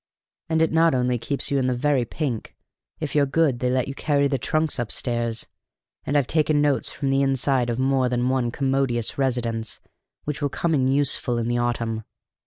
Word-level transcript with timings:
And 0.49 0.63
it 0.63 0.71
not 0.71 0.95
only 0.95 1.19
keeps 1.19 1.51
you 1.51 1.59
in 1.59 1.67
the 1.67 1.75
very 1.75 2.05
pink: 2.05 2.55
if 2.99 3.13
you're 3.13 3.27
good 3.27 3.59
they 3.59 3.69
let 3.69 3.87
you 3.87 3.93
carry 3.93 4.27
the 4.27 4.39
trunks 4.39 4.79
up 4.79 4.91
stairs; 4.91 5.45
and 6.05 6.17
I've 6.17 6.25
taken 6.25 6.59
notes 6.59 6.89
from 6.89 7.11
the 7.11 7.21
inside 7.21 7.69
of 7.69 7.77
more 7.77 8.09
than 8.09 8.27
one 8.27 8.49
commodious 8.49 9.19
residence 9.19 9.79
which 10.23 10.41
will 10.41 10.49
come 10.49 10.73
in 10.73 10.87
useful 10.87 11.37
in 11.37 11.47
the 11.47 11.59
autumn. 11.59 12.03